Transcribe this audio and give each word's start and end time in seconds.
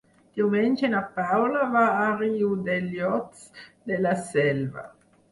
Diumenge 0.37 0.87
na 0.93 1.01
Paula 1.17 1.65
va 1.75 1.83
a 2.05 2.07
Riudellots 2.21 3.43
de 3.91 3.99
la 4.07 4.15
Selva. 4.31 4.87